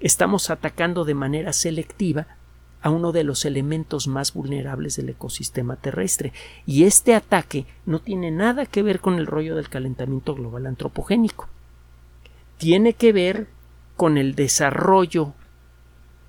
Estamos 0.00 0.50
atacando 0.50 1.04
de 1.04 1.14
manera 1.14 1.52
selectiva 1.52 2.26
a 2.80 2.90
uno 2.90 3.12
de 3.12 3.24
los 3.24 3.44
elementos 3.44 4.06
más 4.06 4.32
vulnerables 4.34 4.96
del 4.96 5.10
ecosistema 5.10 5.76
terrestre. 5.76 6.32
Y 6.66 6.84
este 6.84 7.14
ataque 7.14 7.66
no 7.86 8.00
tiene 8.00 8.30
nada 8.30 8.66
que 8.66 8.82
ver 8.82 9.00
con 9.00 9.14
el 9.14 9.26
rollo 9.26 9.56
del 9.56 9.68
calentamiento 9.68 10.34
global 10.34 10.66
antropogénico. 10.66 11.48
Tiene 12.56 12.92
que 12.92 13.12
ver 13.12 13.48
con 13.96 14.18
el 14.18 14.34
desarrollo 14.34 15.34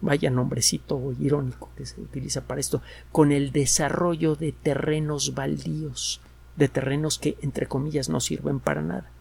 vaya 0.02 0.30
nombrecito 0.30 1.14
irónico 1.20 1.72
que 1.76 1.86
se 1.86 2.00
utiliza 2.00 2.48
para 2.48 2.62
esto, 2.62 2.82
con 3.12 3.34
el 3.34 3.52
desarrollo 3.52 4.36
de 4.36 4.54
terrenos 4.54 5.36
baldíos, 5.36 6.22
de 6.56 6.70
terrenos 6.70 7.20
que, 7.20 7.38
entre 7.42 7.68
comillas, 7.68 8.08
no 8.08 8.22
sirven 8.22 8.62
para 8.62 8.82
nada 8.82 9.12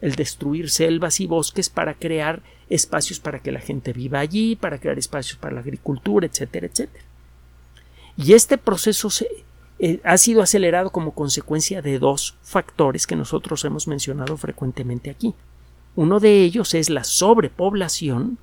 el 0.00 0.14
destruir 0.14 0.70
selvas 0.70 1.20
y 1.20 1.26
bosques 1.26 1.70
para 1.70 1.94
crear 1.94 2.42
espacios 2.68 3.20
para 3.20 3.40
que 3.40 3.52
la 3.52 3.60
gente 3.60 3.92
viva 3.92 4.18
allí, 4.18 4.56
para 4.56 4.78
crear 4.78 4.98
espacios 4.98 5.38
para 5.38 5.54
la 5.54 5.60
agricultura, 5.60 6.26
etcétera, 6.26 6.66
etcétera. 6.66 7.04
Y 8.16 8.32
este 8.32 8.58
proceso 8.58 9.08
eh, 9.78 10.00
ha 10.04 10.16
sido 10.16 10.42
acelerado 10.42 10.90
como 10.90 11.12
consecuencia 11.12 11.82
de 11.82 11.98
dos 11.98 12.36
factores 12.42 13.06
que 13.06 13.16
nosotros 13.16 13.64
hemos 13.64 13.88
mencionado 13.88 14.36
frecuentemente 14.36 15.10
aquí. 15.10 15.34
Uno 15.94 16.20
de 16.20 16.42
ellos 16.42 16.74
es 16.74 16.90
la 16.90 17.04
sobrepoblación, 17.04 18.38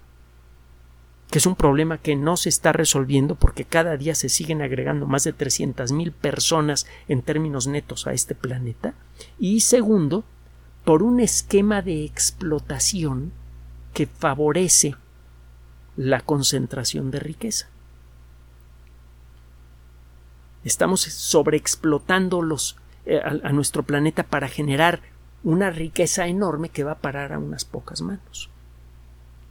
que 1.30 1.40
es 1.40 1.46
un 1.48 1.56
problema 1.56 1.98
que 1.98 2.16
no 2.16 2.38
se 2.38 2.50
está 2.50 2.74
resolviendo 2.74 3.36
porque 3.36 3.66
cada 3.66 3.98
día 3.98 4.14
se 4.14 4.30
siguen 4.30 4.62
agregando 4.62 5.08
más 5.08 5.24
de 5.24 5.36
300.000 5.36 6.12
personas 6.12 6.86
en 7.08 7.24
términos 7.24 7.66
netos 7.66 8.06
a 8.06 8.14
este 8.14 8.36
planeta. 8.36 8.94
Y 9.40 9.62
segundo, 9.62 10.24
por 10.84 11.04
un 11.04 11.20
esquema 11.20 11.82
de 11.82 12.04
explotación 12.04 13.32
que 13.94 14.08
favorece 14.08 14.96
la 15.96 16.22
concentración 16.22 17.12
de 17.12 17.20
riqueza. 17.20 17.68
Estamos 20.64 21.02
sobreexplotando 21.02 22.42
los, 22.42 22.78
eh, 23.06 23.20
a, 23.20 23.48
a 23.48 23.52
nuestro 23.52 23.84
planeta 23.84 24.24
para 24.24 24.48
generar 24.48 25.02
una 25.44 25.70
riqueza 25.70 26.28
enorme 26.28 26.70
que 26.70 26.84
va 26.84 26.94
a 26.94 27.00
parar 27.00 27.34
a 27.34 27.40
unas 27.40 27.66
pocas 27.66 28.02
manos. 28.02 28.50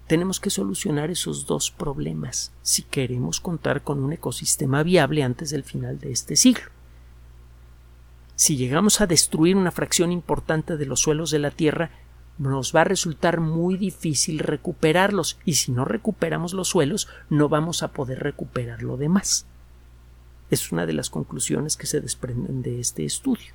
Tenemos 0.06 0.40
que 0.40 0.50
solucionar 0.50 1.10
esos 1.10 1.46
dos 1.46 1.70
problemas 1.70 2.52
si 2.62 2.82
queremos 2.82 3.40
contar 3.40 3.82
con 3.82 4.02
un 4.02 4.12
ecosistema 4.12 4.82
viable 4.82 5.22
antes 5.22 5.50
del 5.50 5.64
final 5.64 6.00
de 6.00 6.12
este 6.12 6.36
siglo 6.36 6.71
si 8.36 8.56
llegamos 8.56 9.00
a 9.00 9.06
destruir 9.06 9.56
una 9.56 9.70
fracción 9.70 10.12
importante 10.12 10.76
de 10.76 10.86
los 10.86 11.00
suelos 11.00 11.30
de 11.30 11.38
la 11.38 11.50
Tierra, 11.50 11.90
nos 12.38 12.74
va 12.74 12.80
a 12.80 12.84
resultar 12.84 13.40
muy 13.40 13.76
difícil 13.76 14.38
recuperarlos 14.38 15.38
y 15.44 15.54
si 15.54 15.72
no 15.72 15.84
recuperamos 15.84 16.54
los 16.54 16.68
suelos 16.68 17.08
no 17.28 17.48
vamos 17.48 17.82
a 17.82 17.88
poder 17.88 18.20
recuperar 18.20 18.82
lo 18.82 18.96
demás. 18.96 19.46
Es 20.50 20.72
una 20.72 20.86
de 20.86 20.92
las 20.92 21.10
conclusiones 21.10 21.76
que 21.76 21.86
se 21.86 22.00
desprenden 22.00 22.62
de 22.62 22.80
este 22.80 23.04
estudio. 23.04 23.52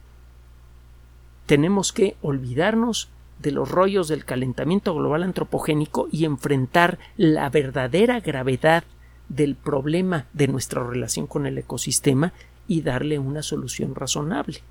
Tenemos 1.45 1.93
que 1.93 2.17
olvidarnos 2.21 3.09
de 3.39 3.51
los 3.51 3.69
rollos 3.69 4.07
del 4.07 4.25
calentamiento 4.25 4.95
global 4.95 5.23
antropogénico 5.23 6.07
y 6.11 6.25
enfrentar 6.25 6.97
la 7.17 7.49
verdadera 7.49 8.19
gravedad 8.19 8.83
del 9.29 9.55
problema 9.55 10.25
de 10.33 10.47
nuestra 10.47 10.83
relación 10.83 11.27
con 11.27 11.45
el 11.45 11.57
ecosistema 11.57 12.33
y 12.67 12.81
darle 12.81 13.19
una 13.19 13.41
solución 13.43 13.95
razonable. 13.95 14.61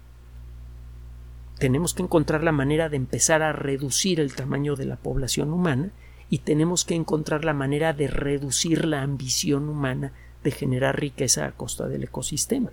tenemos 1.58 1.94
que 1.94 2.02
encontrar 2.02 2.42
la 2.42 2.52
manera 2.52 2.90
de 2.90 2.98
empezar 2.98 3.42
a 3.42 3.52
reducir 3.52 4.20
el 4.20 4.34
tamaño 4.34 4.76
de 4.76 4.84
la 4.84 4.96
población 4.96 5.54
humana 5.54 5.90
y 6.28 6.38
tenemos 6.38 6.84
que 6.84 6.94
encontrar 6.94 7.46
la 7.46 7.54
manera 7.54 7.94
de 7.94 8.08
reducir 8.08 8.84
la 8.84 9.02
ambición 9.02 9.68
humana 9.70 10.12
de 10.44 10.50
generar 10.50 11.00
riqueza 11.00 11.46
a 11.46 11.52
costa 11.52 11.88
del 11.88 12.04
ecosistema. 12.04 12.70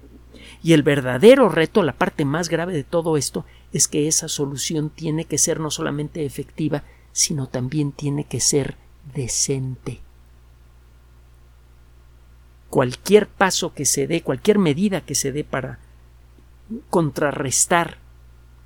Y 0.61 0.73
el 0.73 0.83
verdadero 0.83 1.49
reto, 1.49 1.83
la 1.83 1.93
parte 1.93 2.25
más 2.25 2.49
grave 2.49 2.73
de 2.73 2.83
todo 2.83 3.17
esto, 3.17 3.45
es 3.71 3.87
que 3.87 4.07
esa 4.07 4.27
solución 4.27 4.89
tiene 4.89 5.25
que 5.25 5.37
ser 5.37 5.59
no 5.59 5.71
solamente 5.71 6.25
efectiva, 6.25 6.83
sino 7.11 7.47
también 7.47 7.91
tiene 7.91 8.25
que 8.25 8.39
ser 8.39 8.75
decente. 9.15 10.01
Cualquier 12.73 13.27
paso 13.27 13.75
que 13.75 13.85
se 13.85 14.07
dé, 14.07 14.23
cualquier 14.23 14.57
medida 14.57 15.01
que 15.01 15.13
se 15.13 15.31
dé 15.31 15.43
para 15.43 15.77
contrarrestar 16.89 17.99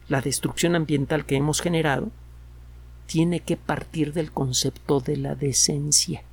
la 0.08 0.22
destrucción 0.22 0.76
ambiental 0.76 1.26
que 1.26 1.36
hemos 1.36 1.60
generado, 1.60 2.10
tiene 3.06 3.42
que 3.42 3.58
partir 3.58 4.14
del 4.14 4.32
concepto 4.32 5.02
de 5.02 5.18
la 5.18 5.36
decencia. 5.36 6.24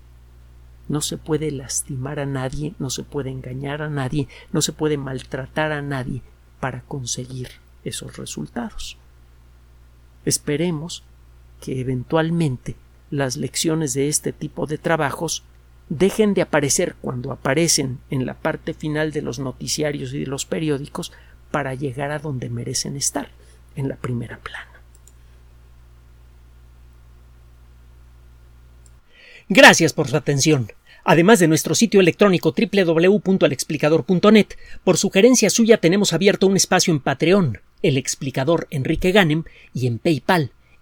No 0.86 1.00
se 1.00 1.16
puede 1.18 1.50
lastimar 1.50 2.20
a 2.20 2.26
nadie, 2.26 2.74
no 2.78 2.90
se 2.90 3.02
puede 3.02 3.30
engañar 3.30 3.82
a 3.82 3.90
nadie, 3.90 4.28
no 4.52 4.62
se 4.62 4.70
puede 4.70 4.96
maltratar 4.96 5.72
a 5.72 5.82
nadie 5.82 6.22
para 6.60 6.82
conseguir 6.82 7.48
esos 7.82 8.16
resultados. 8.18 8.98
Esperemos 10.24 11.02
que 11.60 11.80
eventualmente 11.80 12.76
las 13.10 13.36
lecciones 13.36 13.94
de 13.94 14.08
este 14.08 14.32
tipo 14.32 14.68
de 14.68 14.78
trabajos 14.78 15.42
dejen 15.88 16.34
de 16.34 16.42
aparecer 16.42 16.94
cuando 17.00 17.32
aparecen 17.32 17.98
en 18.10 18.26
la 18.26 18.34
parte 18.34 18.74
final 18.74 19.12
de 19.12 19.22
los 19.22 19.38
noticiarios 19.38 20.12
y 20.12 20.20
de 20.20 20.26
los 20.26 20.46
periódicos 20.46 21.12
para 21.50 21.74
llegar 21.74 22.10
a 22.10 22.18
donde 22.18 22.50
merecen 22.50 22.96
estar, 22.96 23.28
en 23.76 23.88
la 23.88 23.96
primera 23.96 24.38
plana. 24.38 24.68
Gracias 29.48 29.92
por 29.92 30.08
su 30.08 30.16
atención. 30.16 30.72
Además 31.04 31.38
de 31.38 31.48
nuestro 31.48 31.74
sitio 31.74 32.00
electrónico 32.00 32.54
www.alexplicador.net, 32.56 34.46
por 34.84 34.96
sugerencia 34.96 35.50
suya 35.50 35.76
tenemos 35.76 36.14
abierto 36.14 36.46
un 36.46 36.56
espacio 36.56 36.94
en 36.94 37.00
Patreon, 37.00 37.60
el 37.82 37.98
explicador 37.98 38.66
Enrique 38.70 39.12
Ganem, 39.12 39.44
y 39.74 39.86
en 39.86 39.98
PayPal, 39.98 40.52